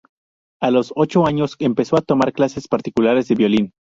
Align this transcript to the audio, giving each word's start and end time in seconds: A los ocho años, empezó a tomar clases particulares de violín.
A 0.59 0.71
los 0.71 0.93
ocho 0.95 1.27
años, 1.27 1.55
empezó 1.59 1.95
a 1.95 2.01
tomar 2.01 2.33
clases 2.33 2.67
particulares 2.67 3.27
de 3.27 3.35
violín. 3.35 3.73